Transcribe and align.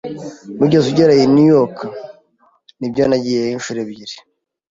"Wigeze 0.59 0.85
ugera 0.91 1.13
i 1.23 1.27
New 1.33 1.47
York?" 1.55 1.77
"Nibyo, 2.79 3.03
nagiyeyo 3.09 3.49
inshuro 3.57 3.77
ebyiri." 3.85 4.15